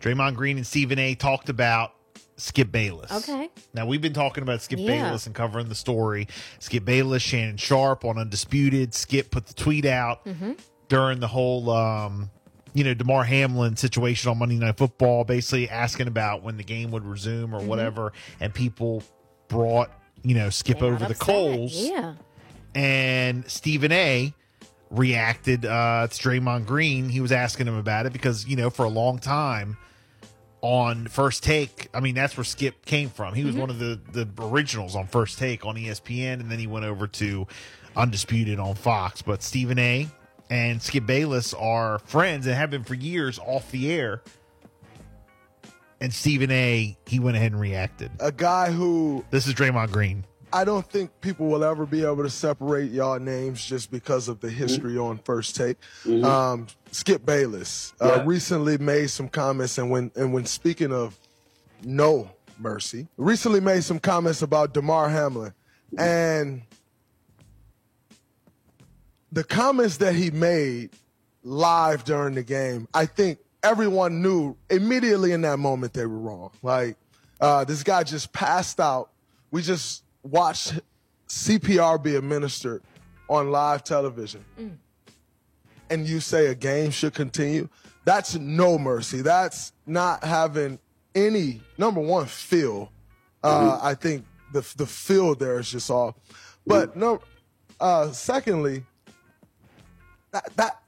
Draymond 0.00 0.34
Green 0.34 0.56
and 0.56 0.66
Stephen 0.66 0.98
A. 0.98 1.14
talked 1.14 1.48
about 1.48 1.92
Skip 2.40 2.72
Bayless. 2.72 3.10
Okay. 3.28 3.48
Now 3.74 3.86
we've 3.86 4.00
been 4.02 4.12
talking 4.12 4.42
about 4.42 4.62
Skip 4.62 4.78
Yeah. 4.78 4.86
Bayless 5.04 5.26
and 5.26 5.34
covering 5.34 5.68
the 5.68 5.74
story. 5.74 6.28
Skip 6.58 6.84
Bayless, 6.84 7.22
Shannon 7.22 7.56
Sharpe 7.56 8.04
on 8.04 8.18
Undisputed. 8.18 8.94
Skip 8.94 9.30
put 9.30 9.46
the 9.46 9.54
tweet 9.54 9.84
out 9.84 10.24
Mm-hmm. 10.24 10.52
during 10.88 11.20
the 11.20 11.28
whole, 11.28 11.70
um, 11.70 12.30
you 12.74 12.84
know, 12.84 12.94
Damar 12.94 13.24
Hamlin 13.24 13.76
situation 13.76 14.30
on 14.30 14.38
Monday 14.38 14.56
Night 14.56 14.76
Football, 14.76 15.24
basically 15.24 15.68
asking 15.68 16.06
about 16.08 16.42
when 16.42 16.56
the 16.56 16.64
game 16.64 16.90
would 16.92 17.04
resume 17.04 17.54
or 17.54 17.58
Mm-hmm. 17.58 17.68
whatever, 17.68 18.12
and 18.40 18.52
people 18.54 19.02
brought 19.48 19.90
you 20.22 20.34
know 20.34 20.50
Skip 20.50 20.78
They 20.80 20.86
over 20.86 21.06
the 21.06 21.14
coals 21.14 21.72
Yeah. 21.74 22.14
and 22.74 23.48
Stephen 23.50 23.90
A 23.92 24.32
reacted 24.90 25.64
uh, 25.64 26.08
to 26.10 26.28
Draymond 26.28 26.66
Green. 26.66 27.08
He 27.08 27.20
was 27.20 27.32
asking 27.32 27.66
him 27.68 27.76
about 27.76 28.06
it 28.06 28.12
because 28.12 28.46
you 28.46 28.56
know 28.56 28.70
for 28.70 28.84
a 28.84 28.88
long 28.88 29.18
time 29.18 29.76
on 30.62 31.06
First 31.08 31.42
Take, 31.42 31.88
I 31.94 32.00
mean 32.00 32.14
that's 32.14 32.36
where 32.36 32.44
Skip 32.44 32.84
came 32.84 33.10
from. 33.10 33.34
He 33.34 33.44
was 33.44 33.52
mm-hmm. 33.52 33.60
one 33.60 33.70
of 33.70 33.78
the 33.78 34.00
the 34.12 34.28
originals 34.38 34.96
on 34.96 35.06
First 35.06 35.38
Take 35.38 35.64
on 35.64 35.76
ESPN, 35.76 36.34
and 36.34 36.50
then 36.50 36.58
he 36.58 36.66
went 36.66 36.84
over 36.84 37.06
to 37.06 37.46
Undisputed 37.96 38.58
on 38.58 38.74
Fox. 38.74 39.22
But 39.22 39.42
Stephen 39.42 39.78
A. 39.78 40.08
and 40.48 40.82
Skip 40.82 41.06
Bayless 41.06 41.54
are 41.54 41.98
friends 42.00 42.46
and 42.46 42.54
have 42.54 42.70
been 42.70 42.84
for 42.84 42.94
years 42.94 43.38
off 43.38 43.70
the 43.70 43.92
air. 43.92 44.22
And 46.02 46.14
Stephen 46.14 46.50
A. 46.50 46.96
he 47.06 47.20
went 47.20 47.36
ahead 47.36 47.52
and 47.52 47.60
reacted. 47.60 48.10
a 48.20 48.32
guy 48.32 48.70
who 48.70 49.24
This 49.30 49.46
is 49.46 49.54
Draymond 49.54 49.90
Green. 49.90 50.24
I 50.52 50.64
don't 50.64 50.86
think 50.86 51.10
people 51.20 51.46
will 51.46 51.64
ever 51.64 51.86
be 51.86 52.04
able 52.04 52.22
to 52.22 52.30
separate 52.30 52.90
y'all 52.90 53.18
names 53.18 53.64
just 53.64 53.90
because 53.90 54.28
of 54.28 54.40
the 54.40 54.50
history 54.50 54.98
on 54.98 55.18
first 55.18 55.56
take. 55.56 55.76
Um, 56.24 56.66
Skip 56.92 57.24
Bayless 57.24 57.92
uh, 58.00 58.22
recently 58.24 58.78
made 58.78 59.10
some 59.10 59.28
comments, 59.28 59.78
and 59.78 59.90
when 59.90 60.10
and 60.16 60.32
when 60.32 60.46
speaking 60.46 60.92
of 60.92 61.18
no 61.84 62.30
mercy, 62.58 63.06
recently 63.16 63.60
made 63.60 63.84
some 63.84 63.98
comments 63.98 64.42
about 64.42 64.74
Damar 64.74 65.08
Hamlin, 65.08 65.52
and 65.96 66.62
the 69.32 69.44
comments 69.44 69.98
that 69.98 70.14
he 70.14 70.30
made 70.30 70.90
live 71.42 72.04
during 72.04 72.34
the 72.34 72.42
game, 72.42 72.88
I 72.92 73.06
think 73.06 73.38
everyone 73.62 74.22
knew 74.22 74.56
immediately 74.68 75.32
in 75.32 75.42
that 75.42 75.58
moment 75.58 75.92
they 75.92 76.06
were 76.06 76.18
wrong. 76.18 76.50
Like, 76.62 76.96
uh, 77.40 77.64
this 77.64 77.82
guy 77.82 78.02
just 78.02 78.32
passed 78.32 78.80
out. 78.80 79.10
We 79.50 79.62
just 79.62 80.04
watched 80.22 80.80
CPR 81.28 82.02
be 82.02 82.16
administered 82.16 82.82
on 83.28 83.50
live 83.50 83.84
television. 83.84 84.44
And 85.88 86.06
you 86.06 86.20
say 86.20 86.46
a 86.46 86.54
game 86.54 86.90
should 86.90 87.14
continue. 87.14 87.68
That's 88.04 88.34
no 88.34 88.78
mercy. 88.78 89.22
That's 89.22 89.72
not 89.86 90.24
having 90.24 90.78
any, 91.14 91.60
number 91.78 92.00
one, 92.00 92.26
feel. 92.26 92.92
Uh, 93.42 93.78
I 93.82 93.94
think 93.94 94.24
the, 94.52 94.60
the 94.76 94.86
feel 94.86 95.34
there 95.34 95.58
is 95.58 95.70
just 95.70 95.90
off. 95.90 96.14
But 96.66 96.96
no, 96.96 97.20
uh, 97.80 98.12
secondly, 98.12 98.84
that, 100.30 100.50
that 100.56 100.82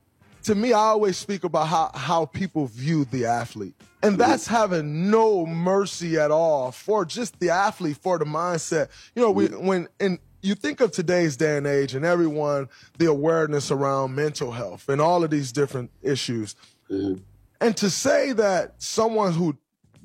to 0.44 0.54
me, 0.54 0.72
I 0.72 0.78
always 0.78 1.16
speak 1.16 1.44
about 1.44 1.68
how, 1.68 1.90
how 1.94 2.26
people 2.26 2.66
view 2.66 3.04
the 3.06 3.26
athlete. 3.26 3.74
And 4.02 4.18
that's 4.18 4.47
having 4.47 5.11
no 5.11 5.47
mercy 5.47 6.18
at 6.18 6.30
all 6.30 6.73
for 6.73 7.04
just 7.04 7.38
the 7.38 7.50
athlete, 7.50 7.99
for 7.99 8.18
the 8.18 8.25
mindset. 8.25 8.88
You 9.14 9.23
know, 9.23 9.30
we, 9.30 9.47
when, 9.47 9.88
and 10.00 10.18
you 10.42 10.54
think 10.54 10.80
of 10.80 10.90
today's 10.90 11.37
day 11.37 11.56
and 11.56 11.66
age 11.66 11.94
and 11.94 12.04
everyone, 12.04 12.68
the 12.99 13.06
awareness 13.06 13.71
around 13.71 14.14
mental 14.14 14.50
health 14.50 14.88
and 14.88 15.00
all 15.00 15.23
of 15.23 15.30
these 15.30 15.52
different 15.52 15.90
issues. 16.02 16.56
And 16.90 17.76
to 17.76 17.88
say 17.88 18.32
that 18.32 18.75
someone 18.82 19.32
who, 19.32 19.56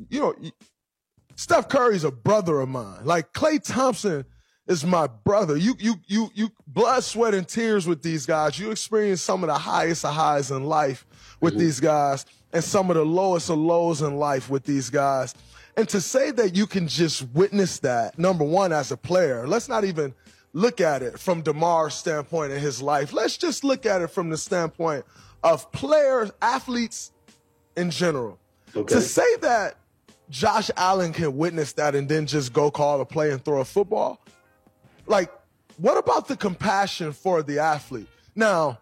you 0.09 0.19
know, 0.19 0.35
Steph 1.37 1.69
Curry's 1.69 2.03
a 2.03 2.11
brother 2.11 2.59
of 2.59 2.69
mine. 2.69 3.05
Like 3.05 3.31
Klay 3.31 3.63
Thompson 3.63 4.25
is 4.67 4.83
my 4.83 5.07
brother. 5.07 5.55
You 5.55 5.75
you 5.79 5.95
you 6.07 6.29
you 6.33 6.51
blood, 6.65 7.03
sweat, 7.03 7.33
and 7.33 7.47
tears 7.47 7.87
with 7.87 8.01
these 8.01 8.25
guys. 8.25 8.59
You 8.59 8.71
experience 8.71 9.21
some 9.21 9.43
of 9.43 9.47
the 9.47 9.57
highest 9.57 10.03
of 10.03 10.13
highs 10.13 10.51
in 10.51 10.63
life 10.63 11.05
with 11.39 11.53
mm-hmm. 11.53 11.59
these 11.61 11.79
guys, 11.79 12.25
and 12.53 12.63
some 12.63 12.89
of 12.89 12.95
the 12.95 13.05
lowest 13.05 13.49
of 13.49 13.57
lows 13.57 14.01
in 14.01 14.17
life 14.17 14.49
with 14.49 14.63
these 14.63 14.89
guys. 14.89 15.35
And 15.75 15.87
to 15.89 16.01
say 16.01 16.31
that 16.31 16.55
you 16.55 16.65
can 16.65 16.87
just 16.87 17.27
witness 17.33 17.79
that, 17.79 18.17
number 18.17 18.43
one, 18.43 18.73
as 18.73 18.91
a 18.91 18.97
player, 18.97 19.47
let's 19.47 19.69
not 19.69 19.83
even 19.83 20.13
look 20.53 20.81
at 20.81 21.03
it 21.03 21.19
from 21.19 21.41
Damar's 21.41 21.93
standpoint 21.93 22.51
in 22.51 22.59
his 22.59 22.81
life. 22.81 23.13
Let's 23.13 23.37
just 23.37 23.63
look 23.63 23.85
at 23.85 24.01
it 24.01 24.07
from 24.07 24.29
the 24.29 24.37
standpoint 24.37 25.05
of 25.43 25.71
players, 25.71 26.31
athletes 26.41 27.11
in 27.75 27.91
general. 27.91 28.39
Okay. 28.75 28.95
To 28.95 29.01
say 29.01 29.35
that 29.41 29.75
Josh 30.29 30.71
Allen 30.75 31.13
can 31.13 31.37
witness 31.37 31.73
that 31.73 31.95
and 31.95 32.09
then 32.09 32.25
just 32.25 32.53
go 32.53 32.71
call 32.71 32.99
a 33.01 33.05
play 33.05 33.31
and 33.31 33.43
throw 33.43 33.61
a 33.61 33.65
football, 33.65 34.19
like, 35.05 35.31
what 35.77 35.97
about 35.97 36.27
the 36.27 36.35
compassion 36.35 37.13
for 37.13 37.43
the 37.43 37.59
athlete? 37.59 38.07
Now, 38.35 38.79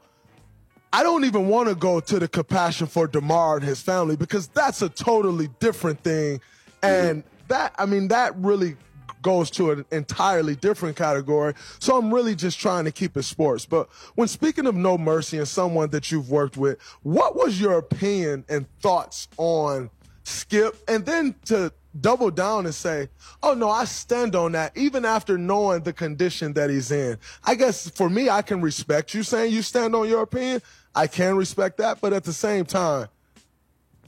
I 0.96 1.04
don't 1.04 1.26
even 1.26 1.50
want 1.50 1.68
to 1.68 1.76
go 1.76 2.00
to 2.00 2.20
the 2.20 2.28
compassion 2.30 2.88
for 2.88 3.06
Damar 3.06 3.58
and 3.58 3.66
his 3.66 3.82
family 3.82 4.16
because 4.16 4.48
that's 4.48 4.82
a 4.82 4.88
totally 4.88 5.50
different 5.60 6.00
thing. 6.00 6.40
And 6.82 7.22
that, 7.50 7.76
I 7.78 7.86
mean, 7.86 8.08
that 8.08 8.34
really 8.38 8.78
goes 9.22 9.52
to 9.52 9.72
an 9.72 9.84
entirely 9.92 10.56
different 10.56 10.96
category. 10.96 11.54
So 11.80 11.98
I'm 11.98 12.14
really 12.14 12.34
just 12.34 12.58
trying 12.58 12.86
to 12.86 12.94
keep 12.94 13.18
it 13.18 13.24
sports. 13.24 13.66
But 13.66 13.90
when 14.16 14.30
speaking 14.30 14.68
of 14.68 14.76
No 14.76 14.98
Mercy 14.98 15.38
and 15.38 15.46
someone 15.46 15.90
that 15.90 16.14
you've 16.14 16.32
worked 16.32 16.56
with, 16.56 16.82
what 17.04 17.36
was 17.36 17.60
your 17.60 17.78
opinion 17.78 18.46
and 18.48 18.66
thoughts 18.80 19.28
on 19.36 19.90
Skip? 20.24 20.78
And 20.88 21.06
then 21.06 21.36
to 21.48 21.74
double 22.00 22.32
down 22.32 22.66
and 22.66 22.74
say, 22.74 23.10
oh 23.44 23.54
no, 23.54 23.70
I 23.70 23.84
stand 23.84 24.34
on 24.34 24.54
that 24.54 24.78
even 24.78 25.04
after 25.04 25.38
knowing 25.38 25.82
the 25.84 25.92
condition 25.92 26.54
that 26.54 26.70
he's 26.70 26.90
in. 26.92 27.18
I 27.44 27.56
guess 27.56 27.90
for 27.90 28.10
me, 28.10 28.30
I 28.30 28.42
can 28.42 28.62
respect 28.62 29.14
you 29.14 29.24
saying 29.24 29.52
you 29.52 29.62
stand 29.62 29.94
on 29.94 30.08
your 30.08 30.22
opinion. 30.22 30.62
I 30.96 31.08
can 31.08 31.36
respect 31.36 31.78
that. 31.78 32.00
But 32.02 32.14
at 32.14 32.24
the 32.24 32.34
same 32.34 32.66
time, 32.66 33.08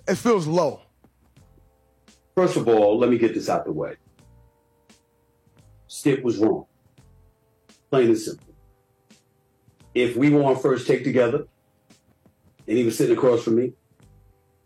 it 0.08 0.16
feels 0.16 0.48
low. 0.48 0.82
First 2.36 2.56
of 2.56 2.68
all, 2.68 2.98
let 2.98 3.10
me 3.10 3.18
get 3.18 3.34
this 3.34 3.50
out 3.50 3.66
the 3.66 3.74
way. 3.74 3.96
Skip 5.88 6.24
was 6.24 6.38
wrong. 6.38 6.66
Plain 7.90 8.10
and 8.10 8.18
simple. 8.18 8.54
If 9.94 10.16
we 10.16 10.30
were 10.30 10.44
on 10.44 10.56
first 10.58 10.86
take 10.86 11.04
together 11.04 11.48
and 12.68 12.78
he 12.78 12.84
was 12.84 12.98
sitting 12.98 13.18
across 13.18 13.44
from 13.44 13.56
me, 13.56 13.74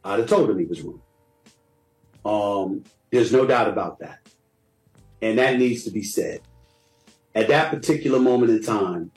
I'd 0.04 0.20
have 0.20 0.28
told 0.28 0.50
him 0.50 0.60
he 0.60 0.66
was 0.66 0.82
wrong. 0.82 1.02
Um, 2.26 2.84
there's 3.12 3.32
no 3.32 3.46
doubt 3.46 3.70
about 3.70 4.00
that. 4.00 4.20
And 5.22 5.38
that 5.38 5.58
needs 5.58 5.84
to 5.86 5.92
be 5.92 6.04
said. 6.04 6.42
At 7.34 7.48
that 7.48 7.70
particular 7.70 8.20
moment 8.20 8.52
in 8.52 8.62
time, 8.62 9.12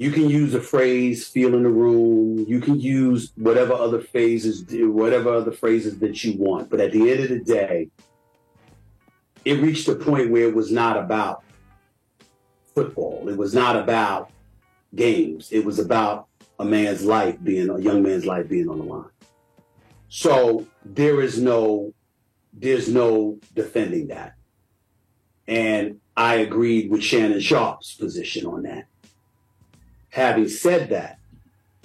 you 0.00 0.10
can 0.10 0.30
use 0.30 0.54
a 0.54 0.62
phrase, 0.62 1.28
feel 1.28 1.54
in 1.54 1.62
the 1.62 1.68
room. 1.68 2.46
You 2.48 2.58
can 2.58 2.80
use 2.80 3.32
whatever 3.36 3.74
other 3.74 4.00
phases, 4.00 4.64
whatever 4.70 5.28
other 5.28 5.52
phrases 5.52 5.98
that 5.98 6.24
you 6.24 6.38
want. 6.38 6.70
But 6.70 6.80
at 6.80 6.92
the 6.92 7.10
end 7.10 7.20
of 7.20 7.28
the 7.28 7.40
day, 7.40 7.90
it 9.44 9.60
reached 9.60 9.86
a 9.88 9.94
point 9.94 10.30
where 10.30 10.48
it 10.48 10.54
was 10.54 10.72
not 10.72 10.96
about 10.96 11.44
football. 12.74 13.28
It 13.28 13.36
was 13.36 13.52
not 13.52 13.76
about 13.76 14.30
games. 14.94 15.52
It 15.52 15.66
was 15.66 15.78
about 15.78 16.28
a 16.58 16.64
man's 16.64 17.04
life 17.04 17.36
being, 17.42 17.68
a 17.68 17.78
young 17.78 18.02
man's 18.02 18.24
life 18.24 18.48
being 18.48 18.70
on 18.70 18.78
the 18.78 18.84
line. 18.84 19.10
So 20.08 20.66
there 20.82 21.20
is 21.20 21.38
no, 21.38 21.92
there's 22.54 22.88
no 22.88 23.38
defending 23.54 24.06
that. 24.06 24.32
And 25.46 26.00
I 26.16 26.36
agreed 26.36 26.90
with 26.90 27.02
Shannon 27.02 27.40
Sharpe's 27.40 27.96
position 27.96 28.46
on 28.46 28.62
that. 28.62 28.86
Having 30.10 30.48
said 30.48 30.90
that, 30.90 31.18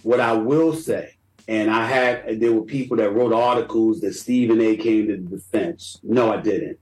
what 0.04 0.20
I 0.20 0.34
will 0.34 0.74
say, 0.74 1.16
and 1.48 1.70
I 1.70 1.86
had, 1.86 2.40
there 2.40 2.52
were 2.52 2.64
people 2.64 2.98
that 2.98 3.12
wrote 3.12 3.34
articles 3.34 4.02
that 4.02 4.14
Stephen 4.14 4.60
A 4.62 4.76
came 4.78 5.08
to 5.08 5.18
the 5.18 5.38
defense. 5.38 6.00
No, 6.04 6.34
I 6.34 6.42
didn't. 6.42 6.80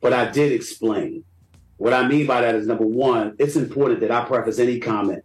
But 0.00 0.12
I 0.12 0.30
did 0.30 0.52
explain. 0.52 1.24
What 1.78 1.92
I 1.92 2.06
mean 2.06 2.26
by 2.26 2.42
that 2.42 2.54
is 2.54 2.66
number 2.66 2.86
one, 2.86 3.34
it's 3.38 3.56
important 3.56 4.00
that 4.00 4.10
I 4.10 4.24
preface 4.24 4.58
any 4.58 4.78
comment 4.78 5.24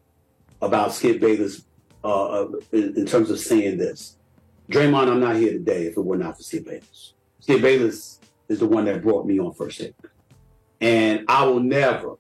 about 0.62 0.94
Skip 0.94 1.20
Bayless 1.20 1.66
uh, 2.04 2.44
uh, 2.44 2.48
in, 2.72 2.96
in, 2.98 3.06
terms 3.06 3.30
of 3.30 3.40
saying 3.40 3.78
this. 3.78 4.18
Draymond, 4.70 5.10
I'm 5.10 5.20
not 5.20 5.36
here 5.36 5.54
today 5.54 5.88
if 5.88 5.98
it 5.98 6.02
were 6.02 6.18
not 6.18 6.38
for 6.38 6.44
Skip 6.44 6.66
Bayless. 6.66 7.14
Skip 7.40 7.62
Bayless 7.62 8.20
is 8.48 8.60
the 8.60 8.68
one 8.68 8.86
that 8.86 9.02
brought 9.02 9.26
me 9.26 9.40
on 9.40 9.54
first 9.54 9.80
take. 9.80 9.96
And 10.80 11.26
I 11.28 11.46
will 11.46 11.60
never 11.60 12.16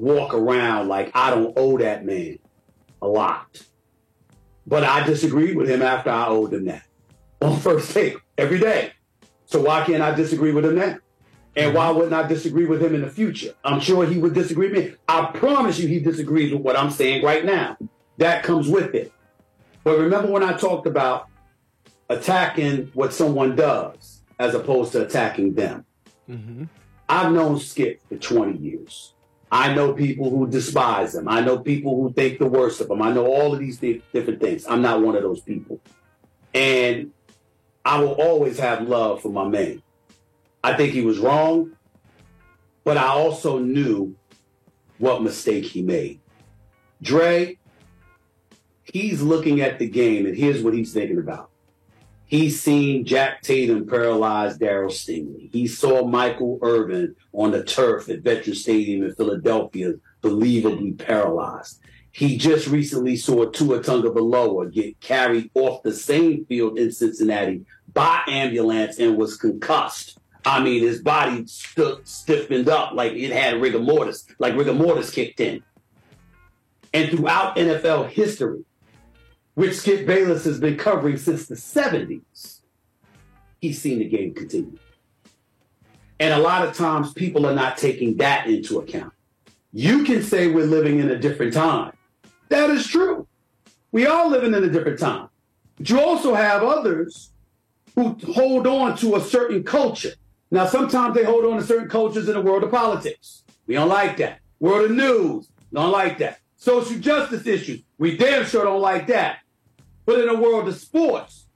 walk 0.00 0.34
around 0.34 0.88
like 0.88 1.10
I 1.14 1.30
don't 1.30 1.52
owe 1.56 1.78
that 1.78 2.04
man 2.04 2.38
a 3.02 3.06
lot. 3.06 3.62
But 4.66 4.84
I 4.84 5.04
disagreed 5.04 5.56
with 5.56 5.68
him 5.68 5.82
after 5.82 6.10
I 6.10 6.26
owed 6.26 6.52
him 6.52 6.66
that 6.66 6.84
on 7.42 7.58
first 7.58 7.92
take 7.92 8.16
every 8.38 8.58
day. 8.58 8.92
So 9.46 9.60
why 9.60 9.84
can't 9.84 10.02
I 10.02 10.14
disagree 10.14 10.52
with 10.52 10.64
him 10.64 10.76
now? 10.76 10.98
And 11.56 11.74
why 11.74 11.90
wouldn't 11.90 12.12
I 12.12 12.26
disagree 12.26 12.64
with 12.64 12.80
him 12.80 12.94
in 12.94 13.00
the 13.02 13.10
future? 13.10 13.54
I'm 13.64 13.80
sure 13.80 14.06
he 14.06 14.18
would 14.18 14.34
disagree 14.34 14.70
with 14.70 14.90
me. 14.90 14.94
I 15.08 15.26
promise 15.26 15.78
you 15.78 15.88
he 15.88 15.98
disagrees 15.98 16.52
with 16.52 16.62
what 16.62 16.78
I'm 16.78 16.90
saying 16.90 17.24
right 17.24 17.44
now. 17.44 17.76
That 18.18 18.44
comes 18.44 18.68
with 18.68 18.94
it. 18.94 19.12
But 19.82 19.98
remember 19.98 20.30
when 20.30 20.44
I 20.44 20.52
talked 20.52 20.86
about 20.86 21.26
attacking 22.08 22.90
what 22.94 23.12
someone 23.12 23.56
does 23.56 24.22
as 24.38 24.54
opposed 24.54 24.92
to 24.92 25.04
attacking 25.04 25.54
them? 25.54 25.84
Mm-hmm. 26.28 26.64
I've 27.08 27.32
known 27.32 27.58
Skip 27.58 28.00
for 28.08 28.16
20 28.16 28.58
years. 28.58 29.14
I 29.52 29.74
know 29.74 29.92
people 29.92 30.30
who 30.30 30.48
despise 30.48 31.14
him. 31.14 31.28
I 31.28 31.40
know 31.40 31.58
people 31.58 32.00
who 32.00 32.12
think 32.12 32.38
the 32.38 32.46
worst 32.46 32.80
of 32.80 32.90
him. 32.90 33.02
I 33.02 33.12
know 33.12 33.26
all 33.26 33.52
of 33.52 33.58
these 33.58 33.78
th- 33.78 34.02
different 34.12 34.40
things. 34.40 34.64
I'm 34.66 34.80
not 34.80 35.02
one 35.02 35.16
of 35.16 35.22
those 35.22 35.40
people. 35.40 35.80
And 36.54 37.12
I 37.84 38.00
will 38.00 38.12
always 38.12 38.58
have 38.58 38.86
love 38.86 39.22
for 39.22 39.30
my 39.30 39.48
man. 39.48 39.82
I 40.62 40.74
think 40.74 40.92
he 40.92 41.00
was 41.00 41.18
wrong, 41.18 41.72
but 42.84 42.96
I 42.96 43.08
also 43.08 43.58
knew 43.58 44.14
what 44.98 45.22
mistake 45.22 45.64
he 45.64 45.82
made. 45.82 46.20
Dre, 47.02 47.58
he's 48.84 49.22
looking 49.22 49.62
at 49.62 49.78
the 49.78 49.88
game, 49.88 50.26
and 50.26 50.36
here's 50.36 50.62
what 50.62 50.74
he's 50.74 50.92
thinking 50.92 51.18
about. 51.18 51.49
He's 52.30 52.62
seen 52.62 53.04
Jack 53.04 53.42
Tatum 53.42 53.88
paralyze 53.88 54.56
Darryl 54.56 54.86
Stingley. 54.86 55.50
He 55.52 55.66
saw 55.66 56.06
Michael 56.06 56.60
Irvin 56.62 57.16
on 57.32 57.50
the 57.50 57.64
turf 57.64 58.08
at 58.08 58.20
Veterans 58.20 58.62
Stadium 58.62 59.02
in 59.02 59.12
Philadelphia, 59.16 59.94
believably 60.22 60.96
paralyzed. 60.96 61.80
He 62.12 62.36
just 62.36 62.68
recently 62.68 63.16
saw 63.16 63.46
Tua 63.46 63.80
Tagovailoa 63.80 64.72
get 64.72 65.00
carried 65.00 65.50
off 65.54 65.82
the 65.82 65.92
same 65.92 66.44
field 66.44 66.78
in 66.78 66.92
Cincinnati 66.92 67.66
by 67.92 68.22
ambulance 68.28 69.00
and 69.00 69.16
was 69.16 69.36
concussed. 69.36 70.20
I 70.44 70.62
mean, 70.62 70.82
his 70.82 71.02
body 71.02 71.48
st- 71.48 72.06
stiffened 72.06 72.68
up 72.68 72.92
like 72.94 73.10
it 73.14 73.32
had 73.32 73.60
rigor 73.60 73.80
mortis, 73.80 74.24
like 74.38 74.54
rigor 74.54 74.72
mortis 74.72 75.10
kicked 75.10 75.40
in. 75.40 75.64
And 76.94 77.10
throughout 77.10 77.56
NFL 77.56 78.10
history, 78.10 78.64
which 79.54 79.76
Skip 79.76 80.06
Bayless 80.06 80.44
has 80.44 80.58
been 80.58 80.76
covering 80.76 81.16
since 81.16 81.46
the 81.46 81.54
70s, 81.54 82.60
he's 83.60 83.80
seen 83.80 83.98
the 83.98 84.08
game 84.08 84.34
continue. 84.34 84.78
And 86.18 86.34
a 86.34 86.38
lot 86.38 86.66
of 86.66 86.76
times 86.76 87.12
people 87.12 87.46
are 87.46 87.54
not 87.54 87.78
taking 87.78 88.16
that 88.18 88.46
into 88.46 88.78
account. 88.78 89.12
You 89.72 90.04
can 90.04 90.22
say 90.22 90.48
we're 90.48 90.66
living 90.66 90.98
in 90.98 91.10
a 91.10 91.18
different 91.18 91.54
time. 91.54 91.92
That 92.48 92.70
is 92.70 92.86
true. 92.86 93.26
We 93.92 94.06
are 94.06 94.28
living 94.28 94.54
in 94.54 94.64
a 94.64 94.68
different 94.68 94.98
time. 94.98 95.28
But 95.76 95.88
you 95.88 96.00
also 96.00 96.34
have 96.34 96.62
others 96.62 97.30
who 97.94 98.16
hold 98.32 98.66
on 98.66 98.96
to 98.98 99.16
a 99.16 99.20
certain 99.20 99.62
culture 99.62 100.12
now, 100.50 100.66
sometimes 100.66 101.14
they 101.14 101.24
hold 101.24 101.44
on 101.44 101.58
to 101.58 101.64
certain 101.64 101.88
cultures 101.88 102.28
in 102.28 102.34
the 102.34 102.40
world 102.40 102.64
of 102.64 102.70
politics. 102.70 103.44
We 103.66 103.74
don't 103.74 103.88
like 103.88 104.16
that. 104.16 104.40
World 104.58 104.90
of 104.90 104.96
news, 104.96 105.48
don't 105.72 105.92
like 105.92 106.18
that. 106.18 106.40
Social 106.56 106.98
justice 106.98 107.46
issues, 107.46 107.82
we 108.00 108.16
damn 108.16 108.46
sure 108.46 108.64
don't 108.64 108.80
like 108.80 109.06
that. 109.08 109.40
But 110.06 110.20
in 110.20 110.26
the 110.26 110.34
world 110.34 110.66
of 110.66 110.74
sports, 110.74 111.46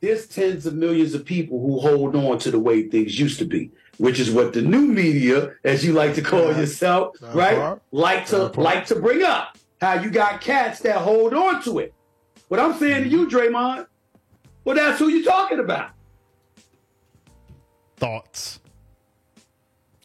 there's 0.00 0.28
tens 0.28 0.64
of 0.64 0.74
millions 0.74 1.12
of 1.12 1.24
people 1.24 1.60
who 1.60 1.80
hold 1.80 2.14
on 2.14 2.38
to 2.38 2.52
the 2.52 2.58
way 2.58 2.88
things 2.88 3.18
used 3.18 3.40
to 3.40 3.44
be, 3.44 3.72
which 3.98 4.20
is 4.20 4.30
what 4.30 4.52
the 4.52 4.62
new 4.62 4.86
media, 4.86 5.54
as 5.64 5.84
you 5.84 5.92
like 5.92 6.14
to 6.14 6.22
call 6.22 6.56
yourself, 6.56 7.16
right, 7.34 7.56
part. 7.56 7.82
like 7.90 8.26
to 8.26 8.46
like 8.58 8.86
to 8.86 8.94
bring 8.94 9.22
up. 9.22 9.58
How 9.80 9.94
you 9.94 10.10
got 10.10 10.40
cats 10.40 10.78
that 10.80 10.98
hold 10.98 11.34
on 11.34 11.60
to 11.64 11.80
it. 11.80 11.92
What 12.46 12.60
I'm 12.60 12.78
saying 12.78 13.02
to 13.02 13.08
you, 13.08 13.26
Draymond, 13.26 13.86
well, 14.64 14.76
that's 14.76 15.00
who 15.00 15.08
you're 15.08 15.24
talking 15.24 15.58
about 15.58 15.90
thoughts? 17.96 18.60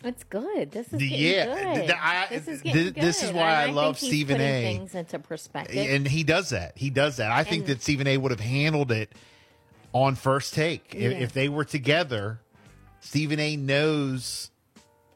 It's 0.03 0.23
good. 0.23 0.71
This 0.71 0.93
is 0.93 1.01
yeah. 1.01 1.45
Good. 1.75 1.91
I, 1.91 2.27
this 2.29 2.47
is 2.47 2.61
this, 2.61 2.93
this 2.93 3.23
is 3.23 3.31
why 3.31 3.41
I, 3.41 3.63
I 3.63 3.65
love 3.71 3.97
Stephen 3.97 4.39
A. 4.39 4.61
Things 4.61 4.93
into 4.93 5.17
perspective, 5.17 5.75
and 5.75 6.07
he 6.07 6.23
does 6.23 6.49
that. 6.51 6.77
He 6.77 6.89
does 6.89 7.17
that. 7.17 7.31
I 7.31 7.39
and, 7.39 7.47
think 7.47 7.65
that 7.65 7.81
Stephen 7.81 8.05
A. 8.07 8.17
would 8.17 8.31
have 8.31 8.39
handled 8.39 8.91
it 8.91 9.11
on 9.93 10.15
first 10.15 10.53
take 10.53 10.93
yeah. 10.93 11.09
if, 11.09 11.21
if 11.21 11.33
they 11.33 11.49
were 11.49 11.65
together. 11.65 12.39
Stephen 12.99 13.39
A. 13.39 13.55
knows 13.55 14.51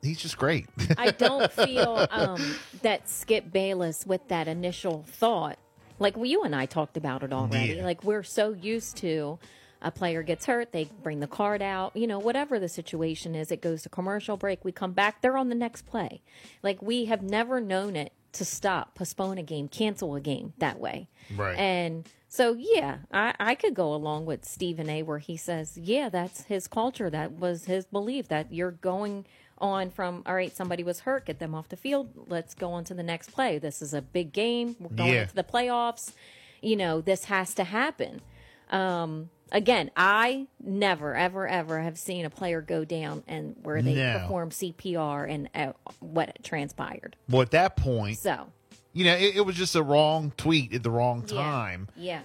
he's 0.01 0.19
just 0.19 0.37
great. 0.37 0.67
I 0.97 1.11
don't 1.11 1.51
feel 1.51 2.07
um, 2.09 2.55
that 2.81 3.07
Skip 3.07 3.51
Bayless 3.51 4.05
with 4.05 4.27
that 4.29 4.47
initial 4.47 5.03
thought. 5.07 5.59
Like 5.99 6.17
well, 6.17 6.25
you 6.25 6.41
and 6.41 6.55
I 6.55 6.65
talked 6.65 6.97
about 6.97 7.21
it 7.21 7.31
already. 7.31 7.75
Yeah. 7.75 7.85
Like 7.85 8.03
we're 8.03 8.23
so 8.23 8.53
used 8.53 8.97
to 8.97 9.37
a 9.81 9.91
player 9.91 10.21
gets 10.23 10.45
hurt, 10.45 10.71
they 10.71 10.85
bring 11.03 11.19
the 11.19 11.27
card 11.27 11.61
out, 11.61 11.95
you 11.95 12.05
know, 12.07 12.19
whatever 12.19 12.59
the 12.59 12.69
situation 12.69 13.33
is, 13.35 13.51
it 13.51 13.61
goes 13.61 13.81
to 13.83 13.89
commercial 13.89 14.37
break, 14.37 14.63
we 14.63 14.71
come 14.71 14.91
back, 14.91 15.21
they're 15.21 15.37
on 15.37 15.49
the 15.49 15.55
next 15.55 15.83
play. 15.87 16.21
Like 16.61 16.81
we 16.81 17.05
have 17.05 17.21
never 17.23 17.59
known 17.59 17.95
it 17.95 18.13
to 18.33 18.45
stop, 18.45 18.95
postpone 18.95 19.37
a 19.37 19.43
game, 19.43 19.67
cancel 19.67 20.15
a 20.15 20.21
game 20.21 20.53
that 20.59 20.79
way. 20.79 21.09
Right. 21.35 21.57
And 21.57 22.07
so, 22.29 22.55
yeah, 22.57 22.99
I, 23.11 23.33
I 23.39 23.55
could 23.55 23.73
go 23.73 23.93
along 23.93 24.25
with 24.25 24.45
Stephen 24.45 24.89
A. 24.89 25.03
where 25.03 25.17
he 25.19 25.35
says, 25.35 25.77
yeah, 25.77 26.07
that's 26.09 26.43
his 26.43 26.67
culture. 26.67 27.09
That 27.09 27.33
was 27.33 27.65
his 27.65 27.85
belief 27.85 28.29
that 28.29 28.53
you're 28.53 28.71
going 28.71 29.25
on 29.57 29.89
from, 29.89 30.23
all 30.25 30.33
right, 30.35 30.55
somebody 30.55 30.81
was 30.83 31.01
hurt, 31.01 31.25
get 31.25 31.39
them 31.39 31.53
off 31.53 31.67
the 31.69 31.75
field. 31.75 32.09
Let's 32.29 32.53
go 32.53 32.71
on 32.71 32.83
to 32.85 32.93
the 32.93 33.03
next 33.03 33.31
play. 33.33 33.59
This 33.59 33.81
is 33.81 33.93
a 33.93 34.01
big 34.01 34.31
game. 34.31 34.75
We're 34.79 34.89
going 34.95 35.13
Yeah. 35.13 35.21
into 35.23 35.35
the 35.35 35.43
playoffs. 35.43 36.13
You 36.61 36.77
know, 36.77 37.01
this 37.01 37.25
has 37.25 37.53
to 37.55 37.63
happen. 37.65 38.21
Um, 38.69 39.29
again, 39.51 39.91
I 39.95 40.47
never, 40.63 41.15
ever, 41.15 41.47
ever 41.47 41.79
have 41.81 41.97
seen 41.97 42.25
a 42.25 42.29
player 42.29 42.61
go 42.61 42.85
down 42.85 43.23
and 43.27 43.55
where 43.63 43.81
they 43.81 43.93
No. 43.95 44.19
perform 44.19 44.49
CPR 44.51 45.29
and 45.29 45.49
uh, 45.53 45.73
what 45.99 46.43
transpired. 46.43 47.15
well, 47.29 47.41
at 47.41 47.51
that 47.51 47.75
point, 47.75 48.17
So, 48.17 48.47
you 48.93 49.05
know, 49.05 49.15
it, 49.15 49.37
it 49.37 49.45
was 49.45 49.55
just 49.55 49.75
a 49.75 49.83
wrong 49.83 50.33
tweet 50.37 50.73
at 50.73 50.83
the 50.83 50.91
wrong 50.91 51.23
yeah. 51.27 51.35
time. 51.41 51.87
Yeah. 51.95 52.21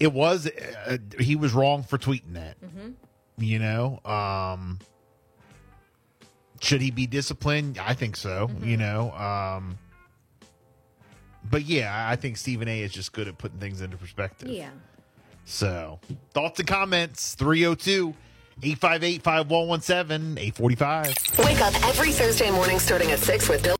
It 0.00 0.12
was 0.12 0.46
uh, 0.46 0.98
he 1.18 1.34
was 1.34 1.52
wrong 1.52 1.82
for 1.82 1.98
tweeting 1.98 2.34
that. 2.34 2.60
Mm-hmm. 2.60 2.90
You 3.42 3.58
know, 3.58 4.00
um, 4.04 4.78
should 6.60 6.80
he 6.80 6.90
be 6.92 7.06
disciplined? 7.08 7.78
I 7.78 7.94
think 7.94 8.16
so. 8.16 8.46
Mm-hmm. 8.48 8.64
You 8.68 8.76
know, 8.76 9.10
um, 9.12 9.76
but 11.50 11.62
yeah, 11.64 12.08
I 12.08 12.14
think 12.16 12.36
Stephen 12.36 12.68
A. 12.68 12.82
is 12.82 12.92
just 12.92 13.12
good 13.12 13.26
at 13.26 13.38
putting 13.38 13.58
things 13.58 13.80
into 13.80 13.96
perspective. 13.96 14.48
Yeah. 14.50 14.70
So, 15.48 15.98
thoughts 16.34 16.58
and 16.60 16.68
comments 16.68 17.34
302 17.34 18.14
858 18.62 19.22
5117 19.22 20.38
845. 20.38 21.06
Wake 21.38 21.60
up 21.62 21.74
every 21.88 22.12
Thursday 22.12 22.50
morning 22.50 22.78
starting 22.78 23.10
at 23.12 23.18
6 23.18 23.48
with 23.48 23.62
Bill. 23.62 23.76